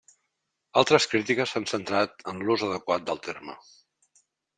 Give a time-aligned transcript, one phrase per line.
[0.81, 3.57] Altres crítiques s'han centrat en l'ús adequat del terme.